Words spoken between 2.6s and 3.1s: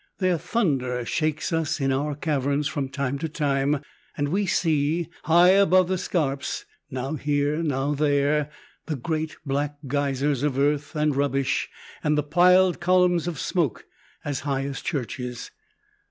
from